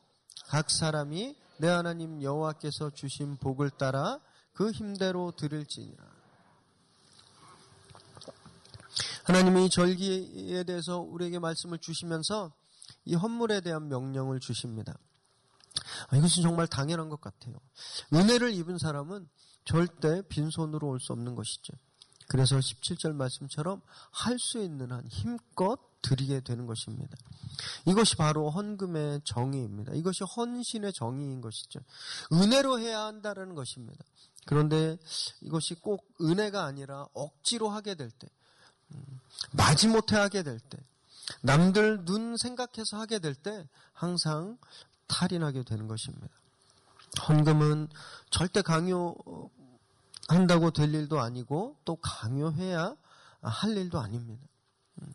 각 0.46 0.70
사람이 0.70 1.37
내 1.59 1.68
하나님 1.68 2.22
여호와께서 2.22 2.90
주신 2.90 3.37
복을 3.37 3.68
따라 3.68 4.18
그 4.52 4.70
힘대로 4.70 5.32
드릴지니라. 5.32 6.12
하나님이 9.24 9.70
절기에 9.70 10.64
대해서 10.64 10.98
우리에게 10.98 11.38
말씀을 11.38 11.78
주시면서 11.78 12.52
이 13.04 13.14
헌물에 13.14 13.60
대한 13.60 13.88
명령을 13.88 14.40
주십니다. 14.40 14.96
아, 16.08 16.16
이것은 16.16 16.42
정말 16.42 16.66
당연한 16.66 17.08
것 17.08 17.20
같아요. 17.20 17.54
은혜를 18.12 18.52
입은 18.54 18.78
사람은 18.78 19.28
절대 19.64 20.22
빈손으로 20.28 20.88
올 20.88 20.98
수 21.00 21.12
없는 21.12 21.34
것이죠. 21.34 21.72
그래서 22.28 22.58
17절 22.58 23.14
말씀처럼 23.14 23.80
할 24.10 24.38
수 24.38 24.58
있는 24.58 24.90
한 24.90 25.06
힘껏 25.08 25.78
드리게 26.02 26.40
되는 26.40 26.66
것입니다. 26.66 27.16
이것이 27.86 28.16
바로 28.16 28.50
헌금의 28.50 29.20
정의입니다. 29.24 29.92
이것이 29.94 30.24
헌신의 30.24 30.92
정의인 30.94 31.40
것이죠. 31.40 31.80
은혜로 32.32 32.80
해야 32.80 33.02
한다는 33.04 33.54
것입니다. 33.54 34.04
그런데 34.44 34.98
이것이 35.40 35.74
꼭 35.74 36.07
은혜가 36.20 36.64
아니라 36.64 37.07
억지로 37.14 37.70
하게 37.70 37.94
될 37.94 38.11
때, 38.11 38.28
음, 38.92 39.20
마지못해 39.52 40.16
하게 40.16 40.42
될 40.42 40.59
때, 40.59 40.78
남들 41.42 42.05
눈 42.05 42.37
생각해서 42.37 42.98
하게 42.98 43.18
될 43.18 43.35
때 43.35 43.66
항상 43.92 44.59
탈인하게 45.07 45.62
되는 45.62 45.87
것입니다. 45.87 46.28
헌금은 47.28 47.88
절대 48.31 48.62
강요한다고 48.62 49.50
될 50.74 50.94
일도 50.94 51.20
아니고 51.20 51.76
또 51.85 51.96
강요해야 51.96 52.96
할 53.42 53.76
일도 53.76 54.00
아닙니다. 54.00 54.42
음, 55.00 55.12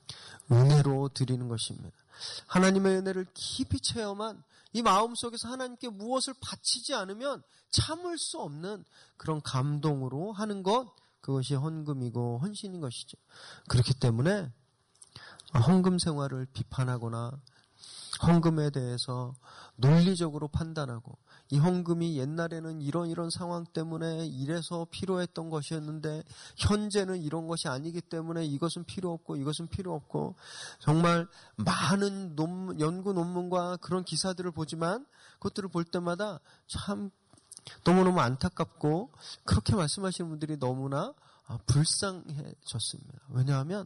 은혜로 0.51 1.09
드리는 1.13 1.47
것입니다. 1.47 1.97
하나님의 2.47 2.97
은혜를 2.97 3.27
깊이 3.33 3.79
체험한 3.79 4.43
이 4.73 4.81
마음 4.81 5.15
속에서 5.15 5.47
하나님께 5.47 5.89
무엇을 5.89 6.33
바치지 6.41 6.93
않으면 6.93 7.41
참을 7.71 8.17
수 8.17 8.39
없는 8.39 8.85
그런 9.17 9.41
감동으로 9.41 10.31
하는 10.33 10.63
것, 10.63 10.93
그것이 11.21 11.55
헌금이고 11.55 12.39
헌신인 12.39 12.79
것이죠. 12.81 13.17
그렇기 13.67 13.95
때문에 13.95 14.51
헌금 15.67 15.99
생활을 15.99 16.47
비판하거나 16.53 17.31
헌금에 18.25 18.69
대해서 18.69 19.33
논리적으로 19.75 20.47
판단하고 20.47 21.17
이 21.49 21.57
헌금이 21.57 22.17
옛날에는 22.17 22.81
이런 22.81 23.09
이런 23.09 23.29
상황 23.29 23.65
때문에 23.65 24.27
이래서 24.27 24.85
필요했던 24.91 25.49
것이었는데 25.49 26.23
현재는 26.57 27.21
이런 27.21 27.47
것이 27.47 27.67
아니기 27.67 28.01
때문에 28.01 28.45
이것은 28.45 28.83
필요 28.83 29.13
없고 29.13 29.37
이것은 29.37 29.67
필요 29.67 29.93
없고 29.93 30.35
정말 30.79 31.27
많은 31.55 32.35
논문, 32.35 32.79
연구 32.79 33.13
논문과 33.13 33.77
그런 33.77 34.03
기사들을 34.03 34.51
보지만 34.51 35.05
그것들을 35.35 35.69
볼 35.69 35.85
때마다 35.85 36.39
참 36.67 37.11
너무너무 37.83 38.19
안타깝고 38.19 39.11
그렇게 39.43 39.75
말씀하시는 39.75 40.29
분들이 40.29 40.57
너무나 40.57 41.13
아, 41.47 41.57
불쌍해졌습니다. 41.65 43.19
왜냐하면 43.29 43.85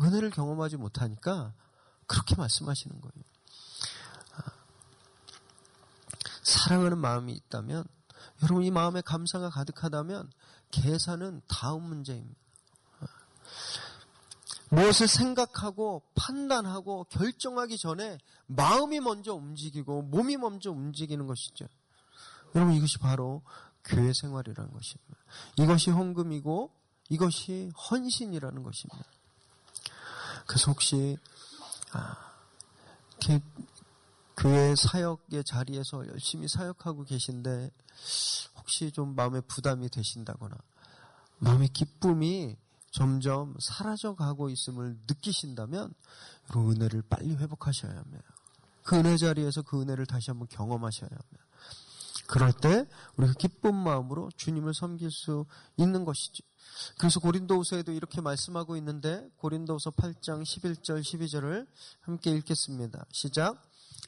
은혜를 0.00 0.30
경험하지 0.30 0.76
못하니까 0.76 1.52
그렇게 2.06 2.36
말씀하시는 2.36 3.00
거예요. 3.00 3.31
사랑하는 6.72 6.96
마음이 6.96 7.34
있다면 7.34 7.84
여러분 8.42 8.64
이 8.64 8.70
마음에 8.70 9.02
감사가 9.02 9.50
가득하다면 9.50 10.30
계산은 10.70 11.42
다음 11.46 11.82
문제입니다. 11.82 12.40
무엇을 14.70 15.06
생각하고 15.06 16.02
판단하고 16.14 17.04
결정하기 17.10 17.76
전에 17.76 18.16
마음이 18.46 19.00
먼저 19.00 19.34
움직이고 19.34 20.00
몸이 20.02 20.38
먼저 20.38 20.70
움직이는 20.70 21.26
것이죠. 21.26 21.66
여러분 22.54 22.74
이것이 22.74 22.96
바로 22.96 23.42
교회 23.84 24.10
생활이라는 24.14 24.72
것입니다. 24.72 25.16
이것이 25.58 25.90
헌금이고 25.90 26.72
이것이 27.10 27.70
헌신이라는 27.90 28.62
것입니다. 28.62 29.04
그래서 30.46 30.70
혹시 30.70 31.18
아, 31.92 32.32
교회 34.36 34.74
사역의 34.74 35.44
자리에서 35.44 36.06
열심히 36.08 36.48
사역하고 36.48 37.04
계신데 37.04 37.70
혹시 38.56 38.90
좀 38.90 39.14
마음에 39.14 39.40
부담이 39.40 39.88
되신다거나 39.88 40.56
마음의 41.38 41.68
기쁨이 41.68 42.56
점점 42.90 43.54
사라져 43.58 44.14
가고 44.14 44.50
있음을 44.50 44.96
느끼신다면 45.08 45.92
여러분 46.50 46.76
은혜를 46.76 47.02
빨리 47.08 47.34
회복하셔야 47.34 47.96
합니다. 47.96 48.24
그 48.82 48.96
은혜 48.96 49.16
자리에서 49.16 49.62
그 49.62 49.80
은혜를 49.80 50.06
다시 50.06 50.30
한번 50.30 50.48
경험하셔야 50.48 51.08
합니다. 51.10 51.44
그럴 52.26 52.52
때 52.52 52.86
우리가 53.16 53.34
기쁜 53.38 53.74
마음으로 53.74 54.30
주님을 54.36 54.74
섬길 54.74 55.10
수 55.10 55.44
있는 55.76 56.04
것이죠. 56.04 56.44
그래서 56.98 57.20
고린도후서에도 57.20 57.92
이렇게 57.92 58.20
말씀하고 58.20 58.76
있는데 58.78 59.28
고린도후서 59.36 59.90
8장 59.92 60.42
11절 60.42 61.00
12절을 61.00 61.66
함께 62.00 62.30
읽겠습니다. 62.30 63.04
시작. 63.10 63.62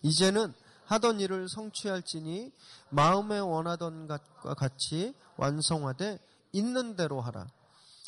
이제는 0.04 0.52
하던 0.84 1.18
일을 1.18 1.48
성취할지니 1.48 2.52
마음에 2.90 3.38
원하던 3.38 4.06
것과 4.06 4.54
같이 4.54 5.14
완성하되 5.36 6.18
있는 6.52 6.94
대로 6.94 7.20
하라. 7.20 7.46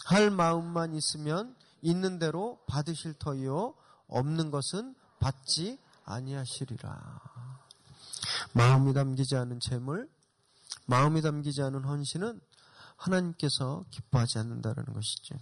할 0.05 0.31
마음만 0.31 0.95
있으면 0.95 1.57
있는 1.83 2.19
대로 2.19 2.61
받으실 2.67 3.15
터이요 3.15 3.75
없는 4.09 4.51
것은 4.51 4.95
받지 5.19 5.79
아니하시리라. 6.05 7.21
마음이 8.53 8.93
담기지 8.93 9.35
않은 9.37 9.59
재물, 9.61 10.09
마음이 10.85 11.23
담기지 11.23 11.63
않은 11.63 11.83
헌신은 11.85 12.41
하나님께서 12.97 13.85
기뻐하지 13.91 14.39
않는다는 14.39 14.85
것이죠. 14.93 15.35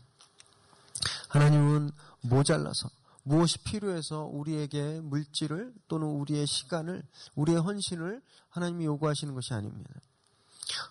하나님은 1.29 1.91
모자라서 2.23 2.89
무엇이 3.25 3.59
필요해서 3.59 4.25
우리에게 4.25 5.01
물질을 5.01 5.75
또는 5.89 6.07
우리의 6.07 6.47
시간을, 6.47 7.03
우리의 7.35 7.59
헌신을 7.61 8.23
하나님이 8.51 8.85
요구하시는 8.85 9.35
것이 9.35 9.53
아닙니다. 9.55 9.91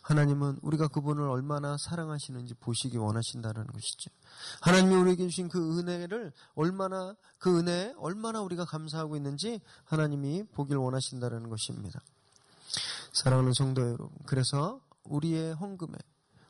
하나님은 0.01 0.59
우리가 0.61 0.87
그분을 0.87 1.23
얼마나 1.29 1.77
사랑하시는지 1.77 2.55
보시기 2.55 2.97
원하신다는 2.97 3.67
것이죠. 3.67 4.11
하나님이 4.61 4.95
우리에게 4.95 5.27
주신 5.27 5.47
그 5.47 5.79
은혜를 5.79 6.31
얼마나, 6.55 7.15
그 7.37 7.59
은혜에 7.59 7.93
얼마나 7.97 8.41
우리가 8.41 8.65
감사하고 8.65 9.15
있는지 9.15 9.61
하나님이 9.85 10.43
보길 10.53 10.77
원하신다는 10.77 11.49
것입니다. 11.49 12.01
사랑하는 13.13 13.53
성도 13.53 13.81
여러분. 13.81 14.09
그래서 14.25 14.81
우리의 15.03 15.53
헌금에, 15.53 15.97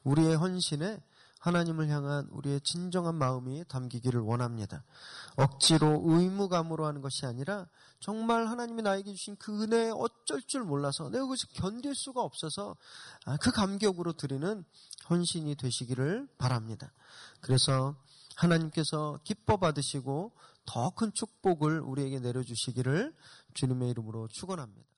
우리의 0.04 0.36
헌신에 0.36 1.02
하나님을 1.44 1.90
향한 1.90 2.26
우리의 2.32 2.62
진정한 2.62 3.16
마음이 3.16 3.66
담기기를 3.68 4.22
원합니다. 4.22 4.86
억지로 5.36 6.02
의무감으로 6.06 6.86
하는 6.86 7.02
것이 7.02 7.26
아니라 7.26 7.68
정말 8.00 8.48
하나님이 8.48 8.82
나에게 8.82 9.12
주신 9.12 9.36
그 9.36 9.62
은혜에 9.62 9.92
어쩔 9.94 10.42
줄 10.44 10.64
몰라서 10.64 11.10
내가 11.10 11.24
그것을 11.26 11.50
견딜 11.54 11.96
수가 11.96 12.22
없어서 12.22 12.78
아, 13.26 13.36
그 13.38 13.52
감격으로 13.52 14.14
드리는 14.14 14.64
헌신이 15.10 15.56
되시기를 15.56 16.30
바랍니다. 16.38 16.94
그래서 17.42 17.94
하나님께서 18.38 19.20
기뻐 19.26 19.58
받으시고 19.58 20.32
더 20.66 20.92
큰 20.92 21.12
축복을 21.14 21.82
우리에게 21.82 22.20
내려주시기를 22.20 23.14
주님의 23.54 23.90
이름으로 23.90 24.30
축원합니다. 24.30 24.93